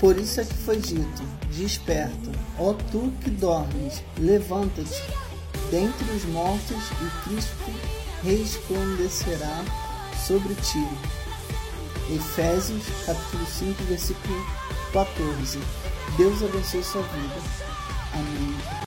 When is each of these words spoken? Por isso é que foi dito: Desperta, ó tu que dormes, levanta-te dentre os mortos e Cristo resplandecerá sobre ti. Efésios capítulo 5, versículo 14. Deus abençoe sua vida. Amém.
Por 0.00 0.16
isso 0.18 0.40
é 0.40 0.44
que 0.44 0.54
foi 0.54 0.78
dito: 0.78 1.22
Desperta, 1.52 2.30
ó 2.58 2.74
tu 2.90 3.12
que 3.22 3.30
dormes, 3.30 4.02
levanta-te 4.18 5.02
dentre 5.70 6.10
os 6.12 6.24
mortos 6.26 6.82
e 7.00 7.28
Cristo 7.28 7.96
resplandecerá 8.22 9.64
sobre 10.26 10.54
ti. 10.54 10.86
Efésios 12.14 12.84
capítulo 13.04 13.46
5, 13.46 13.82
versículo 13.84 14.46
14. 14.92 15.58
Deus 16.16 16.42
abençoe 16.42 16.84
sua 16.84 17.02
vida. 17.02 17.34
Amém. 18.12 18.55